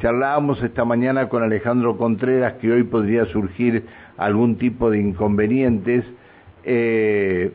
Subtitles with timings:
[0.00, 3.84] Charlábamos esta mañana con Alejandro Contreras que hoy podría surgir
[4.16, 6.04] algún tipo de inconvenientes
[6.62, 7.50] eh,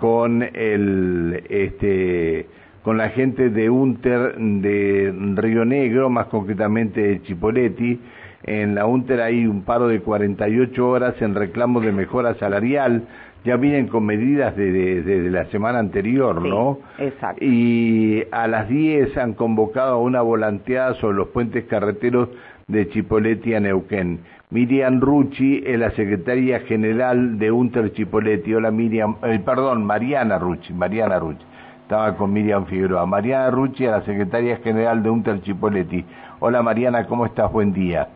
[0.00, 2.46] con el este
[2.82, 8.00] con la gente de Unter de Río Negro, más concretamente de Chipoletti.
[8.42, 13.06] En la Unter hay un paro de 48 horas en reclamo de mejora salarial
[13.46, 16.80] ya vienen con medidas desde de, la semana anterior, ¿no?
[16.98, 17.42] Exacto.
[17.44, 22.28] Y a las 10 han convocado a una volanteada sobre los puentes carreteros
[22.66, 24.18] de Chipoletti a Neuquén.
[24.50, 28.52] Miriam Rucci es la secretaria general de Unter Chipoletti.
[28.52, 31.44] Hola Miriam, eh, perdón, Mariana Rucci, Mariana Rucci.
[31.82, 33.06] Estaba con Miriam Figueroa.
[33.06, 36.04] Mariana Rucci es la secretaria general de Unter Chipoletti.
[36.40, 37.52] Hola Mariana, ¿cómo estás?
[37.52, 38.08] Buen día.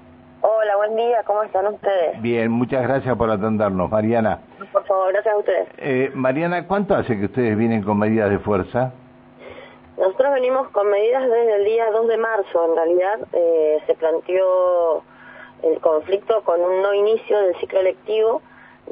[0.90, 2.20] Buen día, ¿cómo están ustedes?
[2.20, 4.40] Bien, muchas gracias por atendernos, Mariana.
[4.72, 5.68] Por favor, gracias a ustedes.
[5.78, 8.92] Eh, Mariana, ¿cuánto hace que ustedes vienen con medidas de fuerza?
[9.96, 15.04] Nosotros venimos con medidas desde el día 2 de marzo, en realidad eh, se planteó
[15.62, 18.42] el conflicto con un no inicio del ciclo electivo,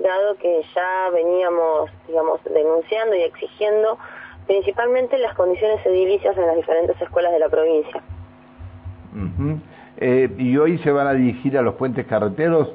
[0.00, 3.98] dado que ya veníamos, digamos, denunciando y exigiendo
[4.46, 8.00] principalmente las condiciones edilicias en las diferentes escuelas de la provincia.
[10.01, 12.69] Eh, ¿Y hoy se van a dirigir a los puentes carreteros?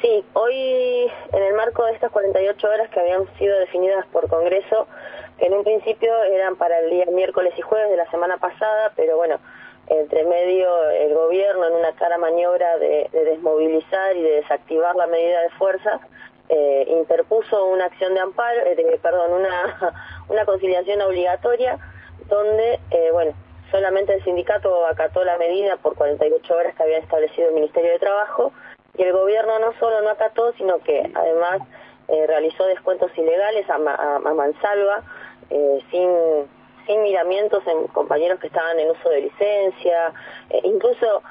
[0.00, 4.86] Sí, hoy en el marco de estas 48 horas que habían sido definidas por Congreso,
[5.38, 9.16] en un principio eran para el día miércoles y jueves de la semana pasada, pero
[9.16, 9.38] bueno,
[9.88, 15.40] entre medio el gobierno en una cara maniobra de, desmovilizar y de desactivar la medida
[15.42, 16.00] de fuerza,
[16.48, 19.94] eh, interpuso una acción de amparo, eh, perdón, una,
[20.28, 21.78] una conciliación obligatoria
[22.28, 23.32] donde, eh, bueno,
[23.70, 27.98] solamente el sindicato acató la medida por 48 horas que había establecido el Ministerio de
[27.98, 28.52] Trabajo
[28.96, 31.60] y el gobierno no solo no acató, sino que además
[32.08, 35.02] eh, realizó descuentos ilegales a, mansalva,
[35.50, 36.58] eh, sin,
[37.02, 40.12] miramientos en compañeros que estaban en uso de licencia,
[40.50, 41.22] eh, incluso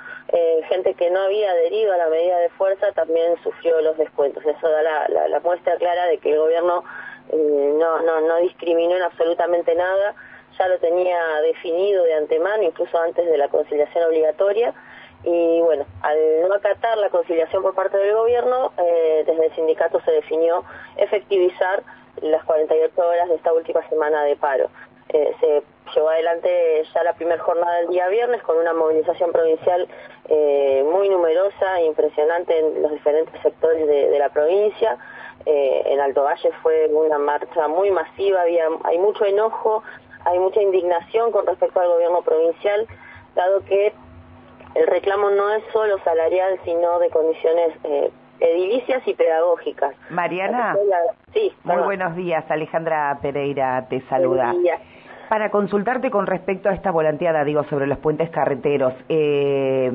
[0.69, 4.45] gente que no había adherido a la medida de fuerza también sufrió los descuentos.
[4.45, 6.83] Eso da la, la muestra clara de que el gobierno
[7.31, 10.15] no, no, no discriminó en absolutamente nada
[10.57, 14.73] ya lo tenía definido de antemano, incluso antes de la conciliación obligatoria.
[15.23, 19.99] Y bueno, al no acatar la conciliación por parte del gobierno, eh, desde el sindicato
[20.01, 20.63] se definió
[20.97, 21.83] efectivizar
[22.21, 24.69] las 48 horas de esta última semana de paro.
[25.09, 25.63] Eh, se
[25.95, 29.87] llevó adelante ya la primera jornada del día viernes con una movilización provincial
[30.27, 34.97] eh, muy numerosa e impresionante en los diferentes sectores de, la provincia.
[35.45, 39.81] en Alto Valle fue una marcha muy masiva, había, hay mucho enojo,
[40.27, 42.85] hay mucha indignación con respecto al gobierno provincial,
[43.35, 43.93] dado que
[44.75, 49.95] el reclamo no es solo salarial, sino de condiciones eh, edilicias y pedagógicas.
[50.09, 50.75] Mariana,
[51.33, 52.43] sí, muy buenos días.
[52.49, 54.53] Alejandra Pereira te saluda.
[55.29, 59.91] Para consultarte con respecto a esta volanteada, digo, sobre los puentes carreteros, eh,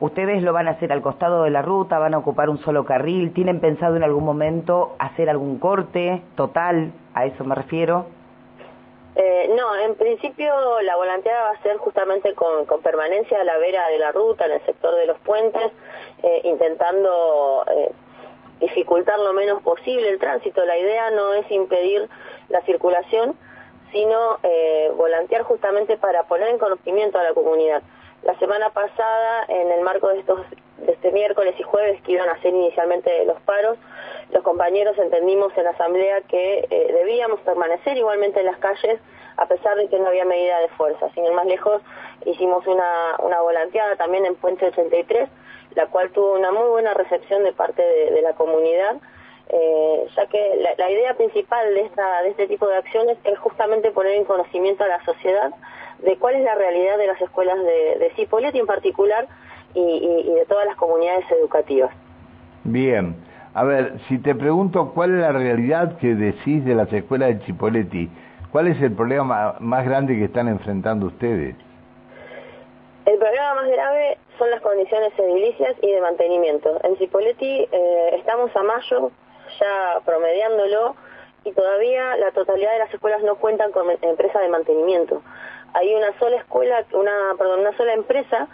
[0.00, 1.98] ¿ustedes lo van a hacer al costado de la ruta?
[1.98, 3.32] ¿Van a ocupar un solo carril?
[3.32, 6.92] ¿Tienen pensado en algún momento hacer algún corte total?
[7.14, 8.06] A eso me refiero.
[9.14, 13.88] Eh, no, en principio la volanteada va a ser justamente con, permanencia a la vera
[13.88, 15.70] de la ruta, en el sector de los puentes,
[16.22, 17.92] eh, intentando eh,
[18.60, 20.64] dificultar lo menos posible el tránsito.
[20.64, 22.08] La idea no es impedir
[22.48, 23.36] la circulación,
[23.92, 24.38] sino
[24.96, 27.82] volantear justamente para poner en conocimiento a la comunidad.
[28.22, 30.40] La semana pasada, en el marco de estos
[30.78, 33.78] de este miércoles y jueves que iban a ser inicialmente los paros,
[34.32, 39.00] los compañeros entendimos en la asamblea que eh, debíamos permanecer igualmente en las calles
[39.36, 41.08] a pesar de que no había medida de fuerza.
[41.14, 41.82] Sin ir más lejos,
[42.26, 45.28] hicimos una, una volanteada también en Puente 83,
[45.74, 48.96] la cual tuvo una muy buena recepción de parte de, la comunidad,
[49.48, 53.90] eh, ya que la, idea principal de, esta, de este tipo de acciones es justamente
[53.90, 55.50] poner en conocimiento a la sociedad
[56.02, 59.26] de cuál es la realidad de las escuelas de, de Cipolletti en particular
[59.74, 61.90] y, de todas las comunidades educativas.
[62.64, 63.16] Bien.
[63.54, 67.44] A ver, si te pregunto cuál es la realidad que decís de las escuelas de
[67.44, 68.08] Chipoletti,
[68.50, 71.54] ¿cuál es el problema más grande que están enfrentando ustedes?
[73.04, 76.80] El problema más grave son las condiciones edilicias y de mantenimiento.
[76.82, 79.10] En Chipoletti eh, estamos a mayo
[79.60, 80.96] ya promediándolo
[81.44, 85.20] y todavía la totalidad de las escuelas no cuentan con empresa de mantenimiento.
[85.74, 88.48] Hay una sola escuela, una, perdón, una sola empresa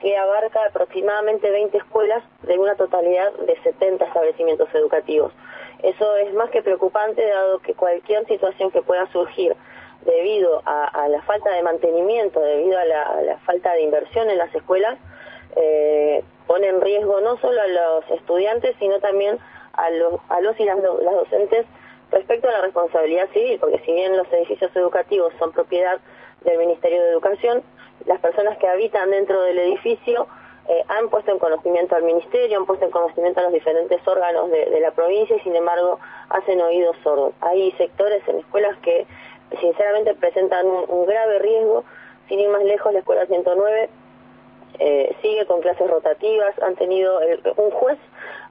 [0.00, 5.32] que abarca aproximadamente 20 escuelas de una totalidad de 70 establecimientos educativos.
[5.82, 9.54] Eso es más que preocupante dado que cualquier situación que pueda surgir
[10.04, 14.98] debido a, la falta de mantenimiento, debido a la, falta de inversión en las escuelas,
[15.56, 19.38] eh, pone en riesgo no solo a los estudiantes, sino también
[19.72, 21.66] a los, a los y las, las docentes
[22.10, 25.98] respecto a la responsabilidad civil, porque si bien los edificios educativos son propiedad
[26.44, 27.62] del Ministerio de Educación,
[28.06, 30.26] las personas que habitan dentro del edificio
[30.68, 34.50] eh, han puesto en conocimiento al Ministerio, han puesto en conocimiento a los diferentes órganos
[34.50, 35.98] de, la provincia y sin embargo
[36.30, 37.34] hacen oídos sordos.
[37.40, 39.06] Hay sectores en escuelas que
[39.60, 41.84] sinceramente presentan un, grave riesgo,
[42.28, 43.90] sin ir más lejos la escuela 109
[44.80, 47.20] eh, sigue con clases rotativas, han tenido
[47.56, 47.98] un juez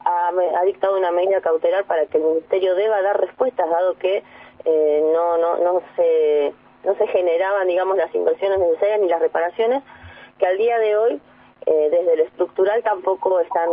[0.05, 4.23] ha, dictado una medida cautelar para que el ministerio deba dar respuestas dado que
[4.65, 6.53] eh, no no no se
[6.85, 9.83] no se generaban digamos las inversiones necesarias ni las reparaciones
[10.37, 11.21] que al día de hoy
[11.65, 13.69] eh, desde lo estructural tampoco están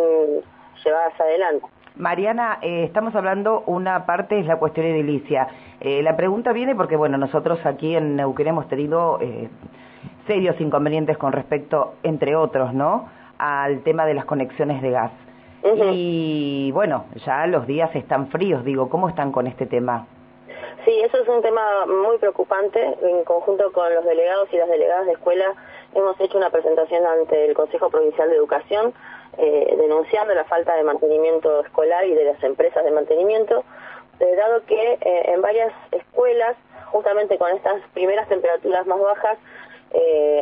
[0.85, 1.67] llevadas adelante.
[1.97, 5.49] Mariana, eh, estamos hablando, una parte es la cuestión edilicia.
[5.81, 9.19] Eh, la pregunta viene porque, bueno, nosotros aquí en Neuquén hemos tenido
[10.27, 13.09] serios inconvenientes con respecto, entre otros, ¿no?,
[13.39, 15.13] al tema de las conexiones de gas.
[15.93, 20.07] Y, bueno, ya los días están fríos, digo, ¿cómo están con este tema?
[20.85, 22.97] Sí, eso es un tema muy preocupante.
[23.03, 25.55] En conjunto con los delegados y las delegadas de escuela
[25.95, 28.95] hemos hecho una presentación ante el Consejo Provincial de Educación
[29.39, 33.65] eh, denunciando la falta de mantenimiento escolar y de las empresas de mantenimiento,
[34.19, 36.57] eh, dado que eh, en varias escuelas,
[36.87, 39.39] justamente con estas primeras temperaturas más bajas,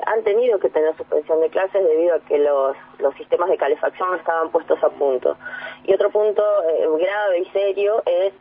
[0.07, 4.11] han tenido que tener suspensión de clases debido a que los, los sistemas de calefacción
[4.11, 5.37] no estaban puestos a punto.
[5.85, 6.43] Y otro punto
[6.99, 8.33] grave y serio es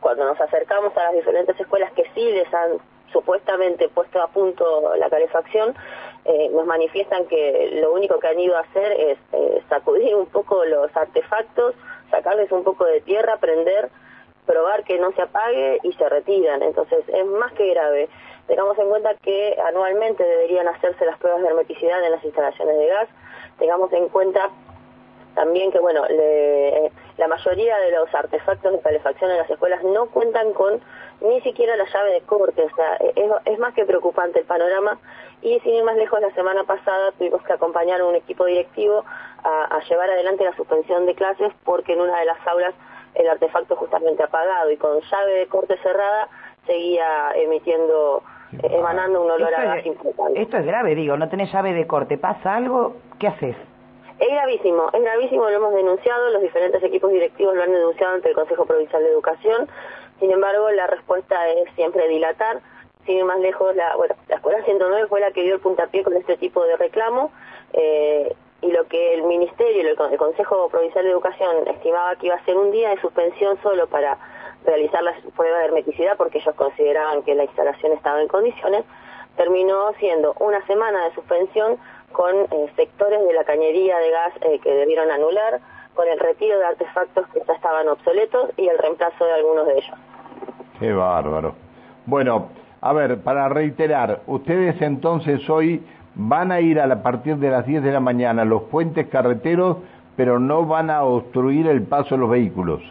[0.00, 2.78] cuando nos acercamos a las diferentes escuelas que sí les han
[3.12, 5.74] supuestamente puesto a punto la calefacción,
[6.24, 10.26] eh, nos manifiestan que lo único que han ido a hacer es eh, sacudir un
[10.26, 11.74] poco los artefactos,
[12.10, 13.90] sacarles un poco de tierra, prender,
[14.48, 16.62] probar que no se apague y se retiran.
[16.62, 18.08] Entonces es más que grave.
[18.48, 22.86] Tengamos en cuenta que anualmente deberían hacerse las pruebas de hermeticidad en las instalaciones de
[22.86, 23.08] gas.
[23.58, 24.50] Tengamos en cuenta
[25.34, 26.02] también que, bueno,
[27.16, 30.80] la mayoría de los artefactos de calefacción en las escuelas no cuentan con
[31.20, 32.98] ni siquiera la llave de corte, o sea,
[33.44, 34.98] es, más que preocupante el panorama
[35.42, 39.04] y sin ir más lejos, la semana pasada tuvimos que acompañar a un equipo directivo
[39.44, 42.74] a, llevar adelante la suspensión de clases porque en una de las aulas
[43.14, 46.28] el artefacto justamente apagado y con llave de corte cerrada
[46.66, 48.22] seguía emitiendo,
[48.62, 50.40] emanando un olor a gas importante.
[50.40, 53.56] Esto es grave, digo, no tenés llave de corte, pasa algo, ¿qué haces?
[54.18, 58.28] Es gravísimo, es gravísimo, lo hemos denunciado, los diferentes equipos directivos lo han denunciado ante
[58.30, 59.68] el Consejo Provincial de Educación,
[60.18, 62.60] sin embargo la respuesta es siempre dilatar,
[63.06, 66.02] sin ir más lejos, la, bueno, la Escuela 109 fue la que dio el puntapié
[66.02, 67.30] con este tipo de reclamo,
[67.72, 68.34] eh,
[68.88, 72.70] que el Ministerio, el, el Consejo Provincial de Educación estimaba que iba a ser un
[72.70, 74.18] día de suspensión solo para
[74.64, 78.84] realizar la prueba de hermeticidad, porque ellos consideraban que la instalación estaba en condiciones,
[79.36, 81.78] terminó siendo una semana de suspensión
[82.12, 85.60] con eh, sectores de la cañería de gas eh, que debieron anular,
[85.94, 89.72] con el retiro de artefactos que ya estaban obsoletos y el reemplazo de algunos de
[89.72, 89.96] ellos.
[90.78, 91.54] Qué bárbaro.
[92.06, 92.50] Bueno,
[92.80, 95.84] a ver, para reiterar, ustedes entonces hoy
[96.18, 99.78] van a ir a, partir de las 10 de la mañana los puentes carreteros,
[100.16, 102.82] pero no van a obstruir el paso de los vehículos.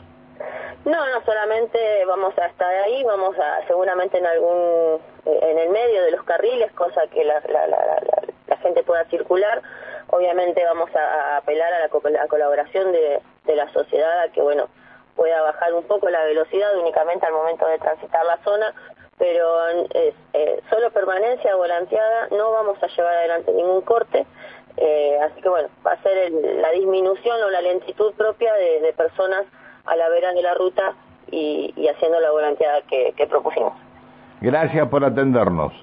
[0.85, 1.77] No, no solamente
[2.07, 6.23] vamos a estar ahí, vamos a seguramente en algún eh, en el medio de los
[6.23, 8.01] carriles, cosa que la, la, la,
[8.47, 9.61] la gente pueda circular.
[10.09, 14.69] Obviamente vamos a, apelar a la, colaboración de, de, la sociedad a que bueno
[15.17, 18.73] pueda bajar un poco la velocidad únicamente al momento de transitar la zona,
[19.17, 24.25] pero es eh, solo permanencia volanteada, no vamos a llevar adelante ningún corte.
[24.77, 28.93] Eh, así que bueno, va a ser la disminución o la lentitud propia de, de
[28.93, 29.45] personas
[29.85, 30.93] a la vera de la ruta
[31.31, 33.73] y, haciendo la volanteada que, propusimos.
[34.41, 35.73] Gracias por atendernos.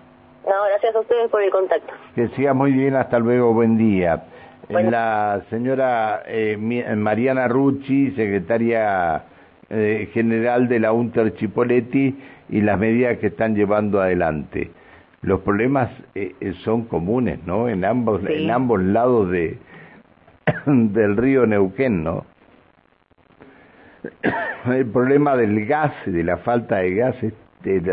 [0.45, 1.93] No, gracias a ustedes por el contacto.
[2.15, 4.25] Que siga muy bien, hasta luego, buen día.
[4.69, 9.25] La señora eh, Mariana Rucci, secretaria
[9.71, 12.17] eh, general de la UNTER Chipoletti,
[12.49, 14.71] y las medidas que están llevando adelante.
[15.23, 17.69] Los problemas eh, son comunes, ¿no?
[17.69, 19.59] En ambos, en ambos lados de,
[20.67, 22.27] del río Neuquén, ¿no?
[24.73, 27.17] el problema del gas, de la falta de gas,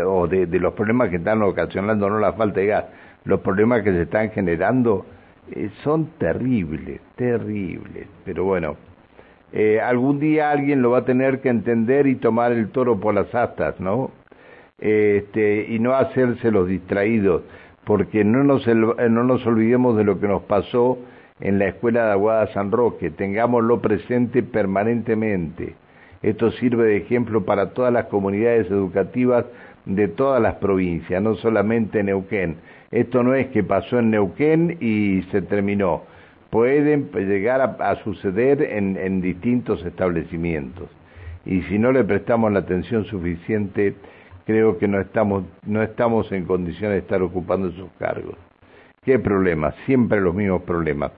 [0.06, 2.84] o de, los problemas que están ocasionando, no la falta de gas,
[3.24, 5.06] los problemas que se están generando
[5.50, 8.06] eh, son terribles, terribles.
[8.24, 8.76] Pero bueno,
[9.52, 13.14] eh, algún día alguien lo va a tener que entender y tomar el toro por
[13.14, 14.10] las astas, ¿no?
[14.78, 17.42] Este, y no hacerse los distraídos,
[17.84, 20.98] porque no nos, no nos olvidemos de lo que nos pasó
[21.40, 25.74] en la escuela de Aguada San Roque, tengámoslo presente permanentemente.
[26.22, 29.44] Esto sirve de ejemplo para todas las comunidades educativas
[29.84, 32.56] de todas las provincias, no solamente Neuquén.
[32.92, 36.02] Esto no es que pasó en Neuquén y se terminó.
[36.52, 40.90] Pueden llegar a, suceder en, en distintos establecimientos.
[41.46, 43.94] Y si no le prestamos la atención suficiente,
[44.44, 48.36] creo que no estamos, no estamos en condiciones de estar ocupando esos cargos.
[49.02, 51.12] qué problemas, siempre los mismos problemas.